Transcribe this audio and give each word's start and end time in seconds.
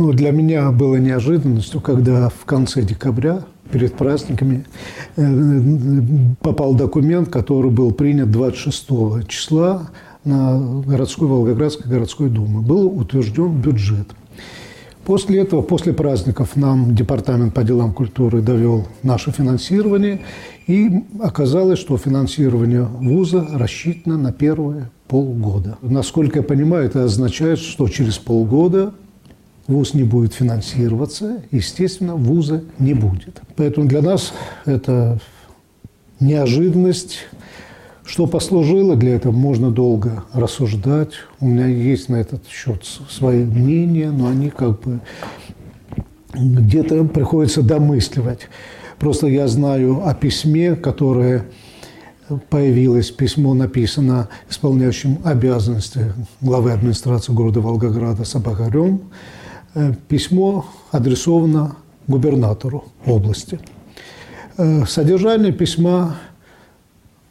Ну, 0.00 0.14
для 0.14 0.30
меня 0.30 0.70
было 0.70 0.96
неожиданностью, 0.96 1.78
когда 1.82 2.30
в 2.30 2.46
конце 2.46 2.80
декабря 2.80 3.42
перед 3.70 3.92
праздниками 3.92 4.64
э, 5.16 6.32
попал 6.40 6.74
документ, 6.74 7.28
который 7.28 7.70
был 7.70 7.92
принят 7.92 8.30
26 8.30 9.28
числа 9.28 9.90
на 10.24 10.58
городской 10.86 11.28
Волгоградской 11.28 11.90
городской 11.90 12.30
думы. 12.30 12.62
Был 12.62 12.86
утвержден 12.86 13.60
бюджет. 13.60 14.08
После 15.04 15.40
этого, 15.40 15.60
после 15.60 15.92
праздников, 15.92 16.56
нам 16.56 16.94
Департамент 16.94 17.52
по 17.52 17.62
делам 17.62 17.92
культуры 17.92 18.40
довел 18.40 18.88
наше 19.02 19.32
финансирование, 19.32 20.22
и 20.66 21.04
оказалось, 21.20 21.78
что 21.78 21.98
финансирование 21.98 22.84
вуза 22.84 23.46
рассчитано 23.52 24.16
на 24.16 24.32
первые 24.32 24.88
полгода. 25.08 25.76
Насколько 25.82 26.38
я 26.38 26.42
понимаю, 26.42 26.86
это 26.86 27.04
означает, 27.04 27.58
что 27.58 27.86
через 27.86 28.16
полгода 28.16 28.94
вуз 29.70 29.94
не 29.94 30.02
будет 30.02 30.34
финансироваться, 30.34 31.42
естественно, 31.50 32.16
вуза 32.16 32.62
не 32.78 32.94
будет. 32.94 33.40
Поэтому 33.56 33.86
для 33.86 34.02
нас 34.02 34.32
это 34.66 35.20
неожиданность, 36.18 37.20
что 38.04 38.26
послужило 38.26 38.96
для 38.96 39.14
этого, 39.14 39.32
можно 39.32 39.70
долго 39.70 40.24
рассуждать. 40.32 41.12
У 41.38 41.46
меня 41.46 41.66
есть 41.66 42.08
на 42.08 42.16
этот 42.16 42.46
счет 42.48 42.84
свои 43.08 43.44
мнения, 43.44 44.10
но 44.10 44.28
они 44.28 44.50
как 44.50 44.80
бы 44.80 45.00
где-то 46.34 47.04
приходится 47.04 47.62
домысливать. 47.62 48.48
Просто 48.98 49.28
я 49.28 49.48
знаю 49.48 50.06
о 50.06 50.14
письме, 50.14 50.74
которое 50.74 51.46
появилось, 52.50 53.10
письмо 53.10 53.54
написано 53.54 54.28
исполняющим 54.48 55.18
обязанности 55.24 56.12
главы 56.40 56.72
администрации 56.72 57.32
города 57.32 57.60
Волгограда 57.60 58.24
Сабагарем. 58.24 59.00
Письмо 60.08 60.66
адресовано 60.90 61.76
губернатору 62.06 62.84
области. 63.06 63.60
Содержание 64.86 65.52
письма, 65.52 66.16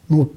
ну, 0.07 0.31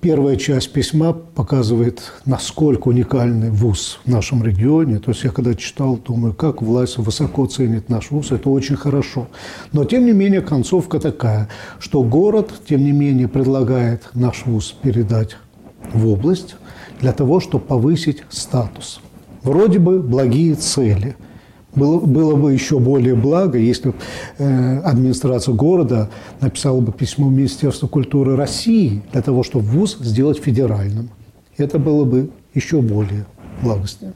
Первая 0.00 0.36
часть 0.36 0.72
письма 0.72 1.12
показывает, 1.12 2.00
насколько 2.24 2.88
уникальный 2.88 3.50
вуз 3.50 4.00
в 4.06 4.10
нашем 4.10 4.42
регионе. 4.42 4.98
То 4.98 5.10
есть 5.10 5.24
я 5.24 5.30
когда 5.30 5.54
читал, 5.54 5.98
думаю, 5.98 6.32
как 6.32 6.62
власть 6.62 6.96
высоко 6.96 7.44
ценит 7.44 7.90
наш 7.90 8.10
вуз, 8.10 8.32
это 8.32 8.48
очень 8.48 8.76
хорошо. 8.76 9.28
Но 9.72 9.84
тем 9.84 10.06
не 10.06 10.12
менее 10.12 10.40
концовка 10.40 11.00
такая, 11.00 11.50
что 11.80 12.02
город, 12.02 12.50
тем 12.66 12.82
не 12.82 12.92
менее, 12.92 13.28
предлагает 13.28 14.08
наш 14.14 14.46
вуз 14.46 14.74
передать 14.82 15.36
в 15.92 16.08
область 16.08 16.56
для 16.98 17.12
того, 17.12 17.38
чтобы 17.38 17.66
повысить 17.66 18.24
статус. 18.30 19.02
Вроде 19.42 19.78
бы 19.80 20.00
благие 20.00 20.54
цели– 20.54 21.14
было, 21.74 22.00
было 22.00 22.36
бы 22.36 22.52
еще 22.52 22.78
более 22.78 23.14
благо, 23.14 23.58
если 23.58 23.90
бы 23.90 23.94
э, 24.38 24.78
администрация 24.80 25.54
города 25.54 26.10
написала 26.40 26.80
бы 26.80 26.92
письмо 26.92 27.28
Министерству 27.28 27.88
культуры 27.88 28.36
России 28.36 29.02
для 29.12 29.22
того, 29.22 29.42
чтобы 29.42 29.64
ВУЗ 29.66 29.98
сделать 30.00 30.38
федеральным. 30.38 31.10
Это 31.56 31.78
было 31.78 32.04
бы 32.04 32.30
еще 32.54 32.80
более 32.80 33.26
благостно. 33.62 34.12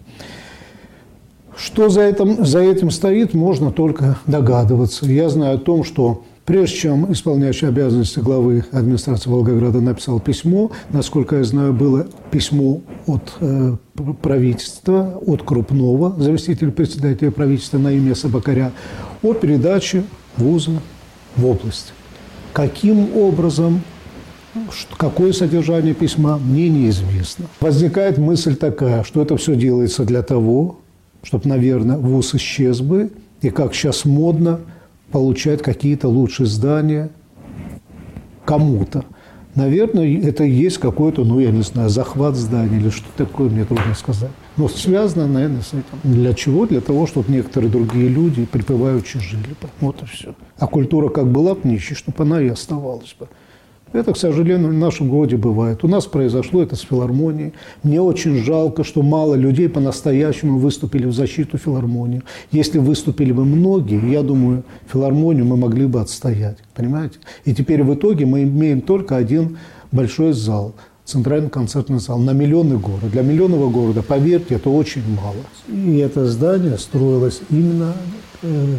Что 1.56 1.88
за 1.88 2.02
этим, 2.02 2.44
за 2.44 2.60
этим 2.60 2.90
стоит, 2.90 3.32
можно 3.32 3.70
только 3.70 4.18
догадываться. 4.26 5.06
Я 5.06 5.28
знаю 5.28 5.56
о 5.56 5.60
том, 5.60 5.84
что 5.84 6.24
Прежде 6.44 6.76
чем 6.76 7.10
исполняющий 7.10 7.66
обязанности 7.66 8.18
главы 8.18 8.66
администрации 8.70 9.30
Волгограда 9.30 9.80
написал 9.80 10.20
письмо, 10.20 10.70
насколько 10.90 11.36
я 11.36 11.44
знаю, 11.44 11.72
было 11.72 12.06
письмо 12.30 12.82
от 13.06 13.32
э, 13.40 13.76
правительства, 14.20 15.18
от 15.26 15.42
крупного 15.42 16.14
заместителя 16.20 16.70
председателя 16.70 17.30
правительства 17.30 17.78
на 17.78 17.92
имя 17.92 18.14
Собакаря 18.14 18.72
о 19.22 19.32
передаче 19.32 20.04
вуза 20.36 20.72
в 21.34 21.46
область. 21.46 21.94
Каким 22.52 23.16
образом 23.16 23.82
Какое 24.96 25.32
содержание 25.32 25.94
письма, 25.94 26.38
мне 26.38 26.68
неизвестно. 26.68 27.46
Возникает 27.60 28.18
мысль 28.18 28.54
такая, 28.54 29.02
что 29.02 29.20
это 29.20 29.36
все 29.36 29.56
делается 29.56 30.04
для 30.04 30.22
того, 30.22 30.78
чтобы, 31.24 31.48
наверное, 31.48 31.98
вуз 31.98 32.36
исчез 32.36 32.80
бы, 32.80 33.10
и 33.42 33.50
как 33.50 33.74
сейчас 33.74 34.04
модно– 34.04 34.60
получать 35.14 35.62
какие-то 35.62 36.08
лучшие 36.08 36.48
здания 36.48 37.08
кому-то. 38.44 39.04
Наверное, 39.54 40.20
это 40.20 40.42
и 40.42 40.50
есть 40.50 40.78
какой-то, 40.78 41.22
ну, 41.22 41.38
я 41.38 41.52
не 41.52 41.62
знаю, 41.62 41.88
захват 41.88 42.34
здания 42.34 42.78
или 42.78 42.90
что 42.90 43.06
такое, 43.16 43.48
мне 43.48 43.64
трудно 43.64 43.94
сказать. 43.94 44.32
Но 44.56 44.68
связано, 44.68 45.28
наверное, 45.28 45.62
с 45.62 45.68
этим. 45.68 45.84
Для 46.02 46.34
чего? 46.34 46.66
Для 46.66 46.80
того, 46.80 47.06
чтобы 47.06 47.30
некоторые 47.30 47.70
другие 47.70 48.08
люди 48.08 48.44
припеваючи 48.44 49.20
жили 49.20 49.54
бы. 49.62 49.68
Вот 49.80 50.02
и 50.02 50.06
все. 50.06 50.34
А 50.58 50.66
культура 50.66 51.08
как 51.10 51.30
была 51.30 51.54
бы 51.54 51.60
нищей, 51.62 51.94
чтобы 51.94 52.24
она 52.24 52.42
и 52.42 52.48
оставалась 52.48 53.14
бы. 53.16 53.28
Это, 53.94 54.12
к 54.12 54.16
сожалению, 54.16 54.70
в 54.70 54.72
нашем 54.72 55.08
городе 55.08 55.36
бывает. 55.36 55.84
У 55.84 55.88
нас 55.88 56.06
произошло 56.06 56.60
это 56.60 56.74
с 56.74 56.80
филармонией. 56.80 57.52
Мне 57.84 58.00
очень 58.00 58.42
жалко, 58.42 58.82
что 58.82 59.02
мало 59.02 59.36
людей 59.36 59.68
по-настоящему 59.68 60.58
выступили 60.58 61.06
в 61.06 61.12
защиту 61.12 61.58
филармонии. 61.58 62.22
Если 62.50 62.80
выступили 62.80 63.30
бы 63.30 63.44
многие, 63.44 64.04
я 64.10 64.22
думаю, 64.22 64.64
филармонию 64.92 65.44
мы 65.44 65.56
могли 65.56 65.86
бы 65.86 66.00
отстоять. 66.00 66.58
Понимаете? 66.74 67.18
И 67.44 67.54
теперь 67.54 67.84
в 67.84 67.94
итоге 67.94 68.26
мы 68.26 68.42
имеем 68.42 68.80
только 68.80 69.14
один 69.14 69.58
большой 69.92 70.32
зал– 70.32 70.74
центральный 71.04 71.50
концертный 71.50 72.00
зал 72.00 72.18
на 72.18 72.30
миллионный 72.30 72.78
город. 72.78 73.10
Для 73.12 73.22
миллионного 73.22 73.70
города, 73.70 74.02
поверьте, 74.02 74.56
это 74.56 74.70
очень 74.70 75.02
мало. 75.14 75.36
И 75.68 75.98
это 75.98 76.26
здание 76.26 76.78
строилось 76.78 77.42
именно 77.50 77.94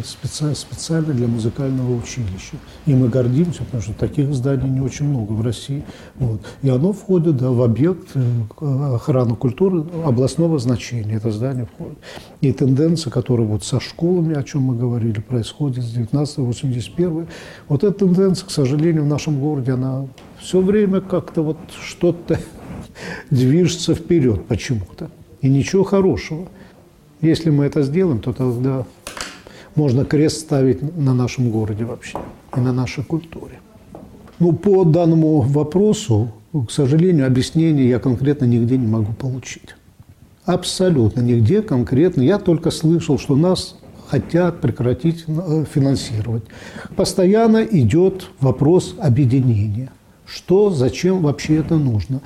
специально 0.04 1.12
для 1.12 1.26
музыкального 1.26 1.96
училища. 1.96 2.56
И 2.86 2.94
мы 2.94 3.08
гордимся, 3.08 3.64
потому 3.64 3.82
что 3.82 3.92
таких 3.94 4.32
зданий 4.34 4.68
не 4.68 4.80
очень 4.80 5.06
много 5.06 5.32
в 5.32 5.42
России. 5.42 5.82
Вот. 6.16 6.40
И 6.62 6.68
оно 6.68 6.92
входит 6.92 7.36
да, 7.36 7.50
в 7.50 7.62
объект 7.62 8.08
э, 8.14 8.94
охраны 8.94 9.36
культуры 9.36 9.84
областного 10.04 10.58
значения. 10.58 11.14
Это 11.14 11.30
здание 11.30 11.66
входит. 11.66 11.98
И 12.40 12.52
тенденция, 12.52 13.10
которая 13.10 13.46
вот 13.46 13.64
со 13.64 13.80
школами, 13.80 14.36
о 14.36 14.42
чем 14.42 14.62
мы 14.62 14.76
говорили, 14.76 15.20
происходит 15.20 15.84
с 15.84 15.96
19-81, 15.96 17.28
вот 17.68 17.84
эта 17.84 17.92
тенденция, 17.92 18.46
к 18.46 18.50
сожалению, 18.50 19.04
в 19.04 19.08
нашем 19.08 19.40
городе, 19.40 19.72
она 19.72 20.06
все 20.38 20.60
время 20.60 21.00
как-то 21.00 21.42
вот 21.42 21.58
что-то 21.82 22.38
движется 23.30 23.94
вперед 23.94 24.46
почему-то. 24.46 25.10
И 25.40 25.48
ничего 25.48 25.84
хорошего. 25.84 26.48
Если 27.20 27.50
мы 27.50 27.64
это 27.64 27.82
сделаем, 27.82 28.20
то 28.20 28.32
тогда 28.32 28.84
можно 29.76 30.04
крест 30.04 30.40
ставить 30.40 30.96
на 30.96 31.14
нашем 31.14 31.50
городе 31.50 31.84
вообще 31.84 32.18
и 32.56 32.60
на 32.60 32.72
нашей 32.72 33.04
культуре. 33.04 33.60
Ну, 34.38 34.52
по 34.52 34.84
данному 34.84 35.40
вопросу, 35.40 36.32
к 36.52 36.70
сожалению, 36.70 37.26
объяснения 37.26 37.88
я 37.88 37.98
конкретно 37.98 38.44
нигде 38.44 38.76
не 38.76 38.86
могу 38.86 39.12
получить. 39.12 39.76
Абсолютно 40.44 41.20
нигде 41.20 41.62
конкретно. 41.62 42.22
Я 42.22 42.38
только 42.38 42.70
слышал, 42.70 43.18
что 43.18 43.36
нас 43.36 43.76
хотят 44.08 44.60
прекратить 44.60 45.24
э, 45.26 45.64
финансировать. 45.72 46.44
Постоянно 46.94 47.64
идет 47.64 48.30
вопрос 48.40 48.94
объединения. 48.98 49.90
Что, 50.24 50.70
зачем 50.70 51.22
вообще 51.22 51.56
это 51.56 51.76
нужно? 51.76 52.20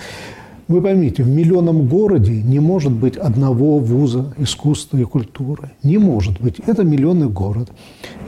Вы 0.71 0.83
поймите, 0.83 1.25
в 1.25 1.29
миллионном 1.29 1.89
городе 1.89 2.31
не 2.31 2.61
может 2.61 2.93
быть 2.93 3.17
одного 3.17 3.81
вуза 3.81 4.33
искусства 4.39 4.99
и 4.99 5.03
культуры. 5.03 5.73
Не 5.83 5.99
может 5.99 6.41
быть. 6.41 6.61
Это 6.65 6.85
миллионный 6.85 7.29
город. 7.29 7.73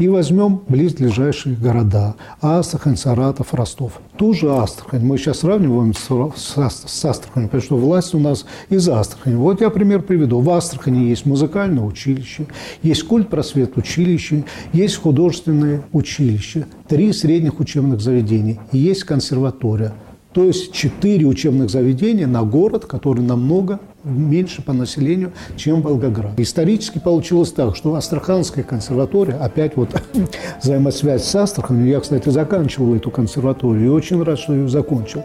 И 0.00 0.08
возьмем 0.08 0.62
близлежащие 0.66 1.54
города. 1.54 2.16
Астрахань, 2.40 2.96
Саратов, 2.96 3.54
Ростов. 3.54 4.00
Ту 4.16 4.32
Астрахань. 4.32 5.04
Мы 5.04 5.18
сейчас 5.18 5.38
сравниваем 5.38 5.94
с, 5.94 6.08
с 6.34 7.04
Астраханью, 7.04 7.48
потому 7.48 7.62
что 7.62 7.76
власть 7.76 8.12
у 8.12 8.18
нас 8.18 8.44
из 8.70 8.88
Астрахани. 8.88 9.36
Вот 9.36 9.60
я 9.60 9.70
пример 9.70 10.02
приведу. 10.02 10.40
В 10.40 10.50
Астрахани 10.50 11.04
есть 11.10 11.24
музыкальное 11.24 11.84
училище, 11.84 12.46
есть 12.82 13.04
культ 13.04 13.28
просвет 13.28 13.76
училище, 13.76 14.46
есть 14.72 14.96
художественное 14.96 15.82
училище, 15.92 16.66
три 16.88 17.12
средних 17.12 17.60
учебных 17.60 18.00
заведения, 18.00 18.58
и 18.72 18.78
есть 18.78 19.04
консерватория– 19.04 19.94
то 20.32 20.44
есть 20.44 20.72
четыре 20.72 21.26
учебных 21.26 21.70
заведения 21.70 22.26
на 22.26 22.42
город, 22.42 22.86
который 22.86 23.22
намного 23.22 23.80
меньше 24.04 24.62
по 24.62 24.72
населению, 24.72 25.32
чем 25.56 25.82
Волгоград. 25.82 26.38
Исторически 26.38 26.98
получилось 26.98 27.52
так, 27.52 27.76
что 27.76 27.94
Астраханская 27.94 28.64
консерватория, 28.64 29.36
опять 29.36 29.76
вот 29.76 29.90
взаимосвязь 30.62 31.24
с 31.24 31.34
Астраханью, 31.34 31.86
я, 31.86 32.00
кстати, 32.00 32.28
заканчивал 32.30 32.94
эту 32.94 33.10
консерваторию 33.10 33.86
и 33.86 33.88
очень 33.88 34.22
рад, 34.22 34.38
что 34.38 34.54
ее 34.54 34.68
закончил. 34.68 35.24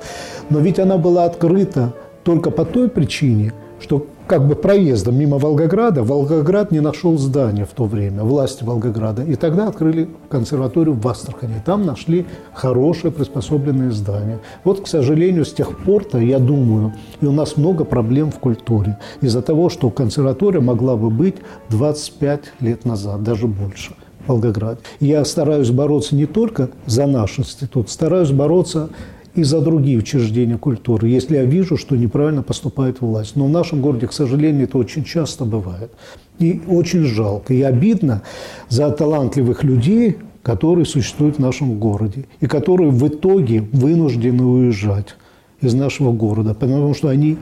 Но 0.50 0.60
ведь 0.60 0.80
она 0.80 0.98
была 0.98 1.26
открыта 1.26 1.94
только 2.24 2.52
по 2.52 2.66
той 2.66 2.90
причине, 2.90 3.54
что 3.80 4.08
как 4.28 4.46
бы 4.46 4.56
проездом 4.56 5.18
мимо 5.18 5.38
Волгограда, 5.38 6.04
Волгоград 6.04 6.72
не 6.72 6.82
нашел 6.82 7.18
здания 7.18 7.66
в 7.66 7.70
то 7.70 7.86
время, 7.86 8.24
власти 8.24 8.64
Волгограда. 8.64 9.24
И 9.24 9.36
тогда 9.36 9.68
открыли 9.68 10.10
консерваторию 10.30 10.96
в 10.96 11.08
Астрахани. 11.08 11.62
Там 11.66 11.86
нашли 11.86 12.26
хорошее 12.54 13.14
приспособленное 13.14 13.92
здание. 13.92 14.40
Вот, 14.66 14.82
к 14.82 14.88
сожалению, 14.88 15.46
с 15.46 15.54
тех 15.54 15.78
пор-то, 15.78 16.18
я 16.18 16.40
думаю, 16.40 16.94
и 17.22 17.26
у 17.26 17.32
нас 17.32 17.56
много 17.56 17.86
проблем 17.86 18.32
в 18.32 18.40
культуре. 18.40 19.00
Из-за 19.22 19.42
того, 19.42 19.70
что 19.70 19.90
консерватория 19.90 20.60
могла 20.60 20.98
бы 20.98 21.10
быть 21.10 21.36
25 21.70 22.42
лет 22.60 22.86
назад, 22.86 23.24
даже 23.24 23.48
больше. 23.48 23.94
Волгоград. 24.28 24.82
Я 25.00 25.24
стараюсь 25.24 25.72
бороться 25.72 26.14
не 26.14 26.26
только 26.26 26.70
за 26.86 27.08
наш 27.08 27.40
институт, 27.40 27.90
стараюсь 27.90 28.32
бороться 28.32 28.90
и 29.38 29.44
за 29.44 29.62
другие 29.62 30.00
учреждения 30.00 30.58
культуры, 30.58 31.08
если 31.08 31.36
я 31.36 31.46
вижу, 31.46 31.78
что 31.78 31.96
неправильно 31.96 32.42
поступает 32.42 33.02
власть. 33.02 33.36
Но 33.36 33.46
в 33.46 33.50
нашем 33.50 33.82
городе, 33.82 34.08
к 34.08 34.14
сожалению, 34.14 34.64
это 34.64 34.80
очень 34.80 35.04
часто 35.04 35.46
бывает. 35.46 35.92
И 36.40 36.62
очень 36.68 37.04
жалко, 37.04 37.54
и 37.54 37.62
обидно 37.62 38.24
за 38.70 38.90
талантливых 38.90 39.64
людей, 39.64 40.18
которые 40.42 40.86
существуют 40.86 41.36
в 41.36 41.40
нашем 41.40 41.80
городе, 41.80 42.26
и 42.40 42.48
которые 42.48 42.90
в 42.90 43.08
итоге 43.08 43.62
вынуждены 43.72 44.44
уезжать 44.44 45.16
из 45.62 45.74
нашего 45.74 46.12
города, 46.12 46.56
потому 46.56 46.94
что 46.96 47.10
они 47.10 47.38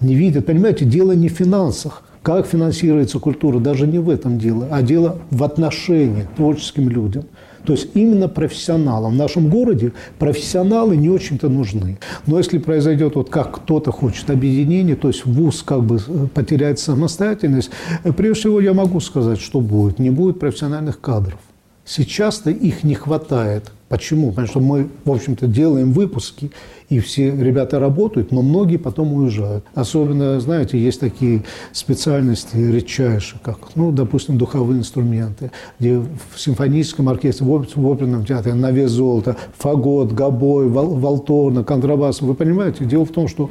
не 0.00 0.14
видят, 0.14 0.46
понимаете, 0.46 0.84
дело 0.84 1.12
не 1.12 1.28
в 1.28 1.32
финансах, 1.32 2.02
как 2.22 2.46
финансируется 2.46 3.20
культура, 3.20 3.60
даже 3.60 3.86
не 3.86 4.00
в 4.00 4.10
этом 4.10 4.38
дело, 4.38 4.66
а 4.70 4.82
дело 4.82 5.20
в 5.30 5.44
отношении 5.44 6.22
к 6.22 6.36
творческим 6.36 6.88
людям. 6.88 7.24
То 7.66 7.72
есть 7.72 7.88
именно 7.94 8.28
профессионалам. 8.28 9.12
В 9.12 9.16
нашем 9.16 9.50
городе 9.50 9.92
профессионалы 10.18 10.96
не 10.96 11.10
очень-то 11.10 11.48
нужны. 11.48 11.98
Но 12.26 12.38
если 12.38 12.58
произойдет 12.58 13.16
вот 13.16 13.28
как 13.28 13.56
кто-то 13.56 13.90
хочет 13.90 14.30
объединение, 14.30 14.94
то 14.94 15.08
есть 15.08 15.26
вуз 15.26 15.62
как 15.62 15.82
бы 15.82 15.96
э, 15.96 16.26
потеряет 16.32 16.78
самостоятельность, 16.78 17.70
э, 18.04 18.12
прежде 18.12 18.40
всего 18.40 18.60
я 18.60 18.72
могу 18.72 19.00
сказать, 19.00 19.40
что 19.40 19.60
будет. 19.60 19.98
Не 19.98 20.10
будет 20.10 20.38
профессиональных 20.38 21.00
кадров. 21.00 21.38
Сейчас-то 21.86 22.50
их 22.50 22.82
не 22.82 22.94
хватает. 22.94 23.70
Почему? 23.88 24.30
Потому 24.30 24.48
что 24.48 24.58
мы, 24.58 24.88
в 25.04 25.10
общем-то, 25.12 25.46
делаем 25.46 25.92
выпуски, 25.92 26.50
и 26.88 26.98
все 26.98 27.30
ребята 27.30 27.78
работают, 27.78 28.32
но 28.32 28.42
многие 28.42 28.76
потом 28.78 29.12
уезжают. 29.12 29.64
Особенно, 29.74 30.40
знаете, 30.40 30.76
есть 30.76 30.98
такие 30.98 31.44
специальности 31.70 32.56
редчайшие, 32.56 33.40
как, 33.40 33.58
ну, 33.76 33.92
допустим, 33.92 34.36
духовые 34.36 34.80
инструменты, 34.80 35.52
где 35.78 35.98
в 35.98 36.10
симфоническом 36.36 37.08
оркестре, 37.08 37.46
в 37.46 37.92
оперном 37.92 38.26
театре 38.26 38.54
на 38.54 38.72
вес 38.72 38.90
золота, 38.90 39.36
фагот, 39.56 40.10
гобой, 40.10 40.68
валторна, 40.68 41.62
контрабас. 41.62 42.20
Вы 42.20 42.34
понимаете, 42.34 42.84
дело 42.84 43.04
в 43.04 43.12
том, 43.12 43.28
что 43.28 43.50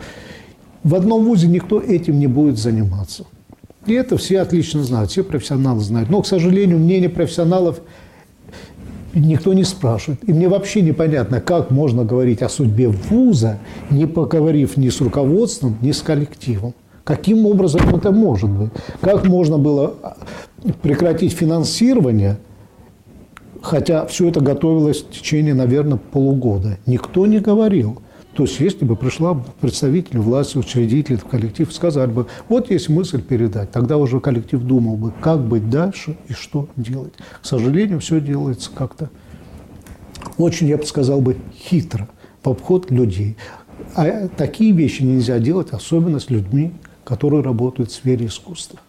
в 0.83 0.93
одном 0.93 1.23
вузе 1.23 1.47
никто 1.47 1.79
этим 1.79 2.19
не 2.19 2.27
будет 2.27 2.57
заниматься. 2.57 3.25
И 3.85 3.93
это 3.93 4.17
все 4.17 4.41
отлично 4.41 4.83
знают, 4.83 5.11
все 5.11 5.23
профессионалы 5.23 5.79
знают. 5.79 6.09
Но, 6.09 6.21
к 6.21 6.27
сожалению, 6.27 6.79
мнение 6.79 7.07
профессионалов– 7.07 7.79
никто 9.15 9.53
не 9.53 9.63
спрашивает. 9.63 10.27
И 10.27 10.33
мне 10.33 10.47
вообще 10.47 10.81
непонятно, 10.81 11.41
как 11.41 11.71
можно 11.71 12.03
говорить 12.03 12.41
о 12.41 12.49
судьбе 12.49 12.89
вуза, 12.89 13.59
не 13.89 14.05
поговорив 14.05 14.77
ни 14.77 14.89
с 14.89 15.01
руководством, 15.01 15.77
ни 15.81 15.91
с 15.91 16.01
коллективом. 16.01 16.73
Каким 17.03 17.45
образом 17.45 17.81
это 17.95 18.11
может 18.11 18.49
быть? 18.49 18.71
Как 18.99 19.25
можно 19.25 19.57
было 19.57 19.95
прекратить 20.81 21.33
финансирование, 21.33 22.37
хотя 23.61 24.05
все 24.07 24.29
это 24.29 24.41
готовилось 24.41 25.03
в 25.03 25.11
течение, 25.11 25.53
наверное, 25.53 25.97
полугода? 25.97 26.77
Никто 26.85 27.27
не 27.27 27.39
говорил. 27.39 28.01
То 28.35 28.43
есть, 28.43 28.59
если 28.59 28.83
бы 28.83 28.97
пришла 28.97 29.33
представитель 29.61 30.19
власти, 30.19 30.57
учредитель, 30.57 31.19
коллектив, 31.19 31.71
сказали 31.73 32.11
бы, 32.11 32.27
вот 32.49 32.69
есть 32.69 32.89
мысль 32.89 33.21
передать, 33.21 33.71
тогда 33.71 33.95
уже 33.95 34.19
коллектив 34.19 34.61
думал 34.61 34.97
бы, 34.97 35.13
как 35.21 35.39
быть 35.39 35.69
дальше 35.69 36.17
и 36.27 36.33
что 36.33 36.67
делать. 36.75 37.13
К 37.41 37.45
сожалению, 37.45 38.01
все 38.01 38.19
делается 38.19 38.71
как-то 38.75 39.09
очень, 40.37 40.67
я 40.67 40.77
бы 40.77 40.85
сказал 40.85 41.21
бы, 41.21 41.37
хитро, 41.55 42.09
в 42.43 42.49
обход 42.49 42.91
людей. 42.91 43.37
А 43.95 44.27
такие 44.27 44.73
вещи 44.73 45.01
нельзя 45.01 45.39
делать, 45.39 45.69
особенно 45.71 46.19
с 46.19 46.29
людьми, 46.29 46.73
которые 47.05 47.41
работают 47.41 47.89
в 47.89 47.93
сфере 47.93 48.25
искусства. 48.25 48.79